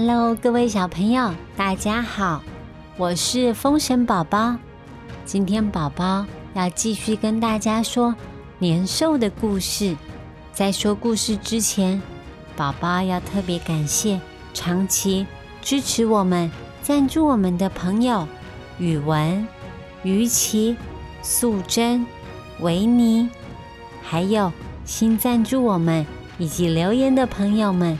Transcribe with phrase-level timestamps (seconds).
[0.00, 2.40] Hello，各位小朋友，大家好，
[2.96, 4.54] 我是风神宝宝。
[5.24, 6.24] 今天宝宝
[6.54, 8.14] 要继续跟大家说
[8.60, 9.96] 年兽的故事。
[10.52, 12.00] 在说故事之前，
[12.54, 14.20] 宝宝要特别感谢
[14.54, 15.26] 长期
[15.62, 16.48] 支持我们、
[16.80, 18.28] 赞助我们的朋友：
[18.78, 19.48] 宇文、
[20.04, 20.76] 于琪、
[21.22, 22.06] 素贞、
[22.60, 23.28] 维尼，
[24.00, 24.52] 还有
[24.84, 26.06] 新赞助我们
[26.38, 27.98] 以及留言的朋友们。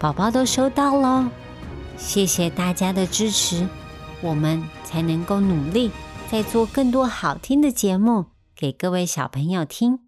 [0.00, 1.28] 宝宝都收到喽，
[1.96, 3.66] 谢谢大家的支持，
[4.22, 5.90] 我们才能够努力
[6.30, 9.98] 再做更多好听的节目给各位小朋友听。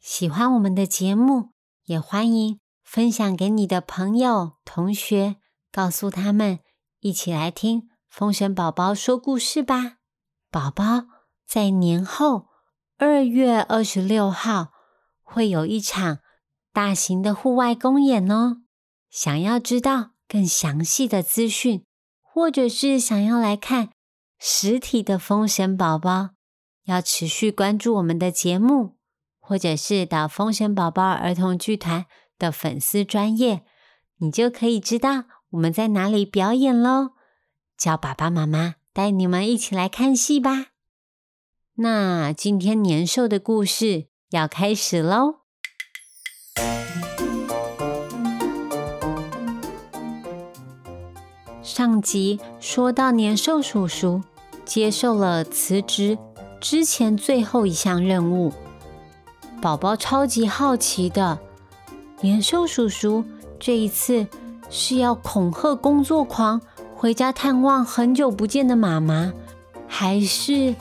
[0.00, 1.50] 喜欢我们的节目，
[1.84, 5.36] 也欢迎分享给你的朋友、同学，
[5.70, 6.60] 告诉他们
[7.00, 9.96] 一起来听风神宝宝说故事吧。
[10.50, 11.04] 宝宝
[11.46, 12.46] 在年后
[12.96, 14.68] 二月二十六号
[15.22, 16.20] 会有一场
[16.72, 18.62] 大型的户外公演哦。
[19.10, 21.84] 想要知道更详细的资讯，
[22.22, 23.90] 或者是想要来看
[24.38, 26.30] 实体的风神宝宝，
[26.84, 28.96] 要持续关注我们的节目，
[29.38, 32.06] 或者是到风神宝宝儿童剧团
[32.38, 33.64] 的粉丝专业，
[34.18, 37.12] 你就可以知道我们在哪里表演喽。
[37.78, 40.66] 叫爸爸妈妈带你们一起来看戏吧。
[41.76, 45.45] 那今天年兽的故事要开始喽。
[51.66, 54.22] 上集说到，年兽叔叔
[54.64, 56.16] 接受了辞职
[56.60, 58.52] 之前最后一项任务。
[59.60, 61.40] 宝宝超级好奇的，
[62.20, 63.24] 年兽叔叔
[63.58, 64.28] 这一次
[64.70, 66.60] 是要恐吓工作狂
[66.94, 69.32] 回家探望很久不见的妈妈，
[69.88, 70.72] 还是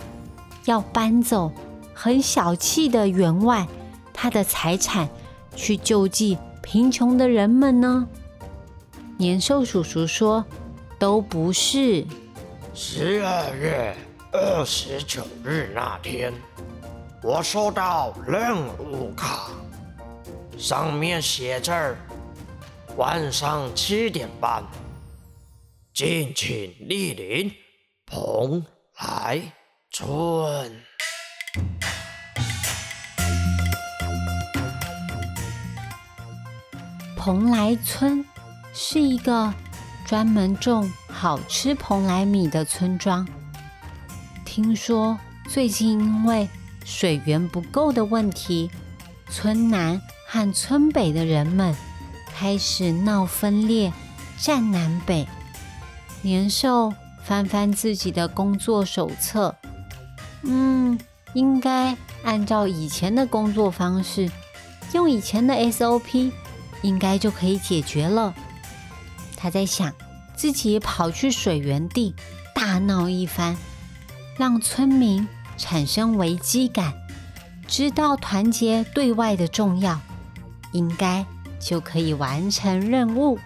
[0.65, 1.51] 要搬走
[1.95, 3.67] 很小气的员外
[4.13, 5.09] 他的财产
[5.55, 8.07] 去救济贫穷的人们呢？
[9.17, 10.45] 年兽叔叔说。
[10.99, 12.05] 都不是。
[12.73, 13.95] 十二月
[14.31, 16.33] 二十九日那天，
[17.23, 19.49] 我收到任务卡，
[20.57, 21.95] 上面写着：
[22.97, 24.63] 晚上七点半，
[25.93, 26.51] 敬请
[26.87, 27.51] 莅临
[28.05, 28.65] 蓬
[28.99, 29.41] 莱
[29.91, 30.81] 村。
[37.17, 38.23] 蓬莱村
[38.73, 39.53] 是一个。
[40.05, 43.27] 专门种好吃蓬莱米的村庄，
[44.45, 45.17] 听说
[45.49, 46.47] 最近因为
[46.85, 48.69] 水源不够的问题，
[49.29, 51.75] 村南和村北的人们
[52.31, 53.91] 开始闹分裂，
[54.37, 55.27] 占南北。
[56.21, 56.93] 年兽
[57.23, 59.55] 翻翻自己的工作手册，
[60.43, 60.99] 嗯，
[61.33, 64.29] 应该按照以前的工作方式，
[64.93, 66.31] 用以前的 SOP，
[66.83, 68.35] 应该就可以解决了。
[69.45, 69.93] 他在想，
[70.35, 72.15] 自己跑去水源地
[72.55, 73.55] 大闹一番，
[74.39, 76.95] 让村民产生危机感，
[77.67, 80.01] 知道团结对外的重要，
[80.71, 81.23] 应该
[81.59, 83.37] 就可以完成任务。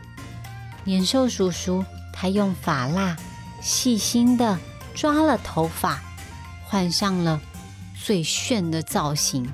[0.86, 1.84] 年兽叔叔
[2.14, 3.18] 他用发蜡
[3.62, 4.58] 细心的
[4.96, 6.02] 抓了头发，
[6.64, 7.42] 换上了
[7.94, 9.52] 最炫的造型，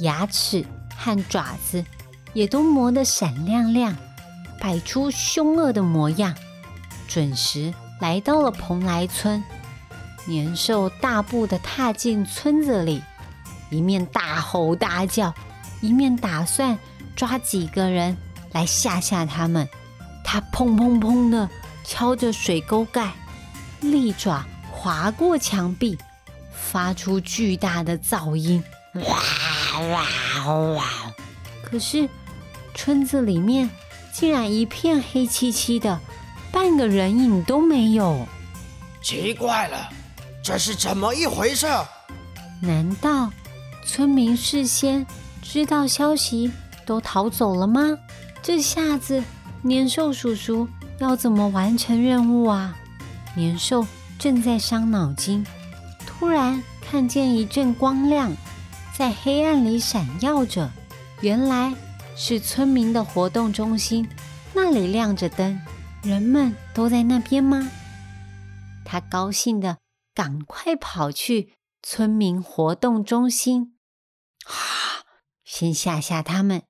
[0.00, 0.66] 牙齿
[0.96, 1.84] 和爪子
[2.32, 3.96] 也都磨得闪亮亮。
[4.64, 6.34] 摆出凶恶的模样，
[7.06, 9.44] 准时来到了蓬莱村。
[10.24, 13.02] 年兽大步的踏进村子里，
[13.68, 15.34] 一面大吼大叫，
[15.82, 16.78] 一面打算
[17.14, 18.16] 抓几个人
[18.52, 19.68] 来吓吓他们。
[20.24, 21.46] 他砰砰砰的
[21.84, 23.12] 敲着水沟盖，
[23.82, 25.98] 利爪划过墙壁，
[26.54, 28.64] 发出巨大的噪音。
[28.94, 29.18] 哇
[29.90, 30.84] 哇哇！
[31.62, 32.08] 可是
[32.74, 33.68] 村子里面。
[34.14, 35.98] 竟然一片黑漆漆的，
[36.52, 38.24] 半个人影都没有。
[39.02, 39.90] 奇怪了，
[40.40, 41.66] 这是怎么一回事？
[42.60, 43.28] 难道
[43.84, 45.04] 村民事先
[45.42, 46.52] 知道消息
[46.86, 47.98] 都逃走了吗？
[48.40, 49.20] 这下子
[49.62, 50.68] 年兽叔叔
[51.00, 52.76] 要怎么完成任务啊？
[53.34, 53.84] 年兽
[54.16, 55.44] 正在伤脑筋，
[56.06, 58.32] 突然看见一阵光亮
[58.96, 60.70] 在黑暗里闪耀着，
[61.20, 61.74] 原来。
[62.16, 64.08] 是村民的活动中心，
[64.54, 65.60] 那里亮着灯，
[66.02, 67.70] 人们都在那边吗？
[68.84, 69.78] 他高兴的
[70.14, 73.76] 赶快跑去村民活动中心，
[74.44, 75.04] 哈，
[75.44, 76.62] 先吓吓他们。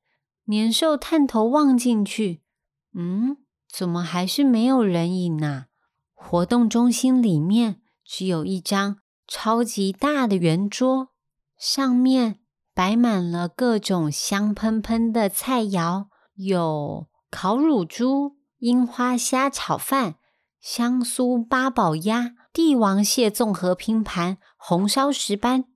[0.46, 2.42] 年兽探头望进去，
[2.94, 3.36] 嗯，
[3.70, 5.66] 怎么还是没有人影呢？
[6.12, 11.10] 活动中心里面只有一张超级大的圆桌，
[11.58, 12.40] 上面。
[12.74, 20.16] 摆满了各种香喷喷的菜肴，有烤乳猪、樱花虾炒饭、
[20.60, 25.66] 香酥八宝鸭、帝王蟹综合拼盘、红烧石斑，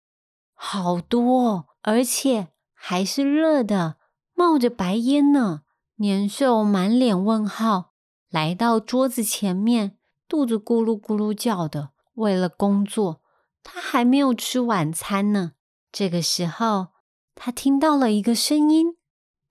[0.55, 3.97] 好多，而且还是热的，
[4.35, 5.61] 冒着白烟呢。
[6.01, 7.93] 年兽满脸问号，
[8.29, 9.97] 来到桌子前面，
[10.29, 11.91] 肚子咕噜咕噜叫的。
[12.15, 13.21] 为了工作，
[13.63, 15.53] 他还没有吃晚餐呢。
[15.91, 16.89] 这个时候，
[17.35, 18.97] 他听到了一个声音，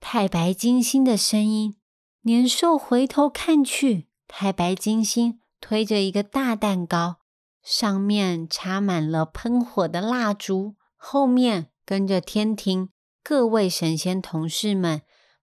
[0.00, 1.76] 太白金星的声音。
[2.22, 7.16] 年兽回头看去，太白金星推着一个大蛋糕，
[7.62, 12.90] 上面插满了喷火的蜡烛，后面跟着天庭
[13.22, 15.02] 各位神仙同事们，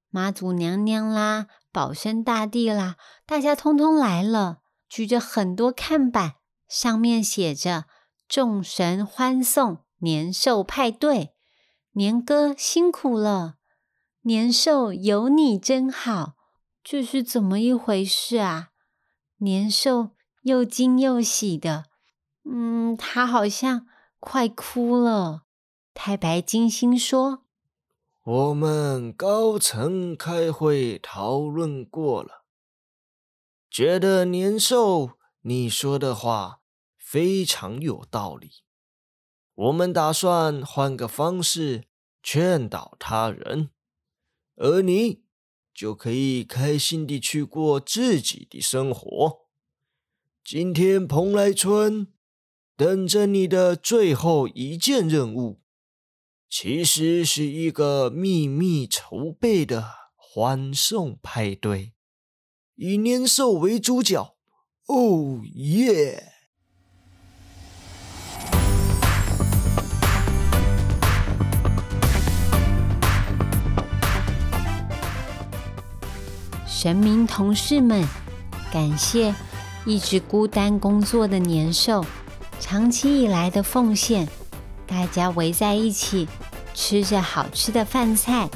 [0.09, 6.35] 妈祖娘娘啦，保生大帝啦，大家通通来了，举着很多看板。
[6.67, 7.85] 上面写着
[8.27, 11.33] “众神欢送年兽派对，
[11.93, 13.55] 年哥辛苦了，
[14.21, 16.33] 年兽有你真好。”
[16.83, 18.69] 这是怎么一回事啊？
[19.37, 20.11] 年兽
[20.43, 21.85] 又惊又喜的，
[22.43, 23.87] 嗯，他好像
[24.19, 25.45] 快哭了。
[25.95, 27.43] 太白金星说
[28.23, 32.43] ：“我们高层开会讨论过了，
[33.69, 35.17] 觉得年兽。”
[35.47, 36.61] 你说的话
[36.97, 38.64] 非常有道理，
[39.55, 41.85] 我们打算换个方式
[42.21, 43.69] 劝导他人，
[44.57, 45.23] 而你
[45.73, 49.45] 就可以开心地去过自己的生活。
[50.43, 52.07] 今天蓬莱村
[52.75, 55.61] 等着你的最后一件任务，
[56.49, 61.93] 其实是一个秘密筹备的欢送派对，
[62.75, 64.35] 以年兽为主角。
[64.87, 66.34] 哦耶！
[76.85, 78.05] 神明同事们，
[78.71, 79.33] 感谢
[79.85, 82.05] 一直孤单工作的年兽
[82.59, 84.27] 长期以来的奉献。
[84.85, 86.27] 大家围在一起，
[86.75, 88.47] 吃着好吃的饭菜。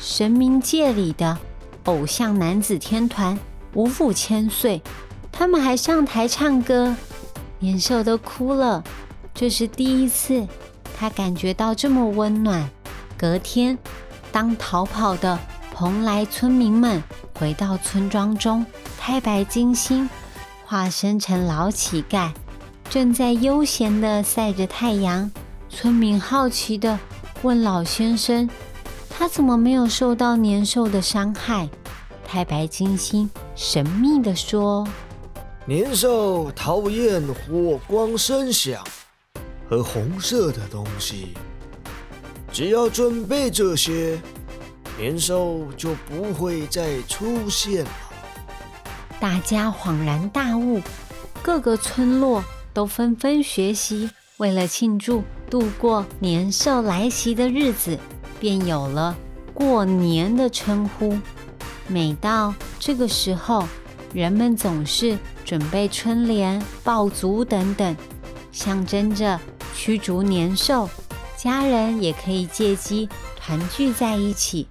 [0.00, 1.36] 神明界里的
[1.84, 3.38] 偶像男子天团
[3.74, 4.80] 五府千岁。
[5.30, 6.96] 他们还上台唱歌，
[7.58, 8.82] 年兽都哭了。
[9.34, 10.48] 这是第一次，
[10.98, 12.66] 他感觉到这么温暖。
[13.18, 13.76] 隔天，
[14.32, 15.38] 当逃跑的
[15.78, 17.00] 蓬莱村民们
[17.38, 18.66] 回到村庄中，
[18.98, 20.10] 太白金星
[20.64, 22.32] 化身成老乞丐，
[22.90, 25.30] 正在悠闲地晒着太阳。
[25.70, 26.98] 村民好奇地
[27.42, 28.50] 问老先生
[29.08, 31.68] ：“他怎么没有受到年兽的伤害？”
[32.26, 34.84] 太白金星神秘地说。
[35.64, 38.82] 年兽讨厌火光声响
[39.70, 41.34] 和红色的东西，
[42.50, 44.20] 只要准备这些，
[44.98, 47.90] 年兽就不会再出现了。
[49.20, 50.82] 大家恍然大悟，
[51.40, 52.42] 各个村落
[52.74, 57.98] 都纷纷学习，为了庆祝度过年兽来袭的日子，
[58.40, 59.16] 便有了
[59.54, 61.16] 过年的称呼。
[61.86, 63.66] 每到这个时候，
[64.12, 65.16] 人们总是。
[65.44, 67.96] 准备春联、爆竹等等，
[68.52, 69.40] 象征着
[69.74, 70.90] 驱逐年兽。
[71.38, 74.68] 家人也可以借机团聚在一起，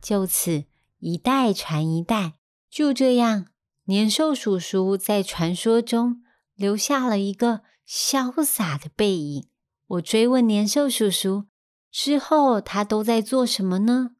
[0.00, 0.64] 就此
[0.98, 2.34] 一代传一代。
[2.70, 3.46] 就这样，
[3.84, 6.22] 年兽叔叔在传说中
[6.54, 9.48] 留下了一个潇洒的背影。
[9.86, 11.44] 我追问年兽叔叔
[11.90, 14.10] 之后，他都在做什么呢？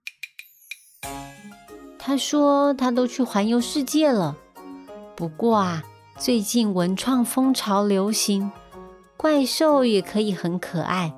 [1.98, 4.36] 他说他都去环游世界了。
[5.16, 5.84] 不过啊。
[6.18, 8.52] 最近文创风潮流行，
[9.16, 11.14] 怪兽也可以很可爱，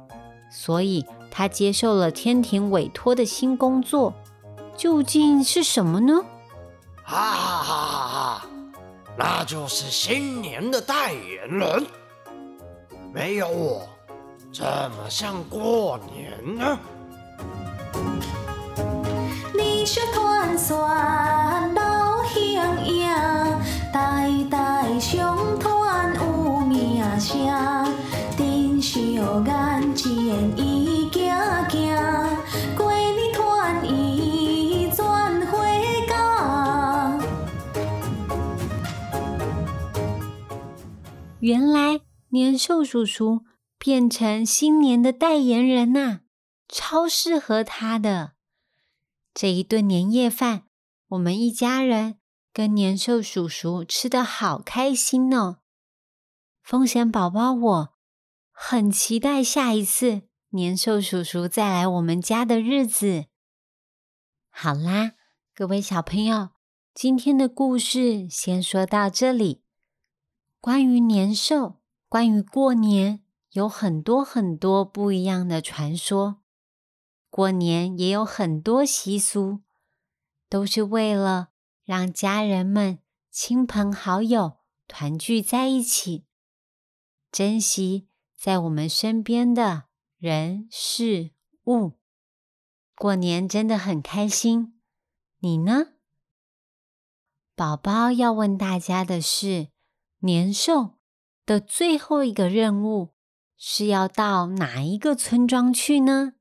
[0.48, 4.14] 所以他接受了天庭委托的新工作，
[4.76, 6.14] 究竟是什么呢？
[7.04, 8.46] 哈哈哈哈哈！
[9.16, 11.86] 那就是新年的代言人，
[13.12, 13.88] 没有我
[14.52, 16.78] 怎么像过年呢？
[19.54, 23.60] 你是团算老乡呀，
[23.92, 27.94] 代代相传有名声，
[28.38, 30.10] 珍惜眼前
[41.42, 43.44] 原来年兽叔叔
[43.76, 46.20] 变成新年的代言人呐，
[46.68, 48.34] 超适合他的。
[49.34, 50.66] 这一顿年夜饭，
[51.08, 52.20] 我们一家人
[52.52, 55.56] 跟年兽叔叔吃的好开心呢。
[56.62, 57.94] 风险宝宝，我
[58.52, 63.24] 很期待下一次年兽叔叔再来我们家的日子。
[64.48, 65.14] 好啦，
[65.56, 66.50] 各位小朋友，
[66.94, 69.61] 今天的故事先说到这里。
[70.62, 76.40] 关于年兽，关于过年，有很多很多不一样的传说。
[77.28, 79.62] 过年也有很多习俗，
[80.48, 81.48] 都是为了
[81.82, 86.26] 让家人们、亲朋好友团聚在一起，
[87.32, 88.06] 珍惜
[88.38, 91.32] 在我们身边的人事
[91.64, 91.98] 物。
[92.94, 94.78] 过年真的很开心，
[95.40, 95.94] 你呢？
[97.56, 99.70] 宝宝要问大家的是：
[100.24, 100.90] 年兽
[101.44, 103.08] 的最后一个任务
[103.56, 106.34] 是要到哪一个村庄去呢？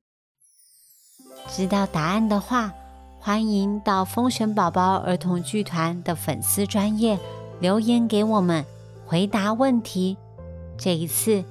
[1.50, 2.72] 知道答案的话，
[3.20, 7.20] 欢迎到风神宝宝儿童剧团的粉丝专业
[7.60, 8.64] 留言给我们
[9.08, 10.16] 回答问题。
[10.78, 11.44] 这一次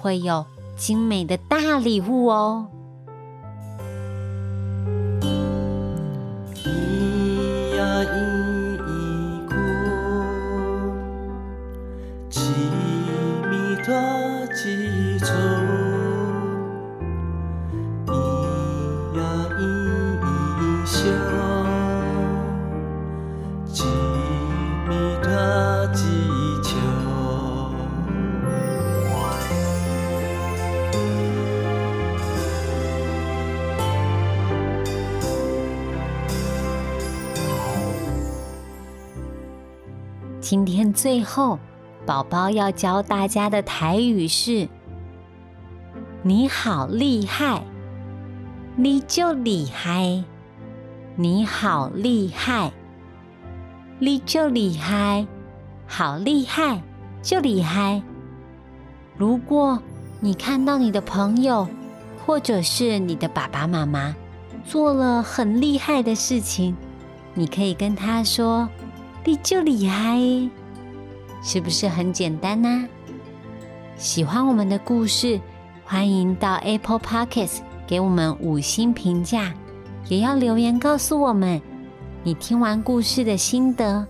[0.00, 0.44] 会有
[0.76, 2.68] 精美的大礼物哦！
[40.48, 41.58] 今天最后，
[42.06, 44.68] 宝宝要教大家的台语是
[46.22, 47.64] ：“你好厉害，
[48.76, 50.22] 你就厉害；
[51.16, 52.70] 你好厉害，
[53.98, 55.26] 你就厉害，
[55.84, 56.80] 好厉害
[57.20, 58.00] 就厉害。”
[59.18, 59.82] 如果
[60.20, 61.66] 你看到你的朋友，
[62.24, 64.14] 或者是你的爸爸妈妈
[64.64, 66.76] 做了很厉害的事情，
[67.34, 68.68] 你可以跟他说。
[69.26, 70.20] 你就厉害，
[71.42, 72.88] 是不是很简单呢？
[73.96, 75.40] 喜欢我们的故事，
[75.84, 79.52] 欢迎到 Apple Podcasts 给我们五星评价，
[80.08, 81.60] 也要留言告诉我们
[82.22, 84.06] 你听完故事的心得，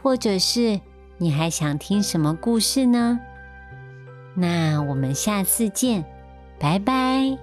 [0.00, 0.80] 或者是
[1.18, 3.18] 你还想听什么故事呢？
[4.36, 6.04] 那我们下次见，
[6.60, 7.36] 拜拜。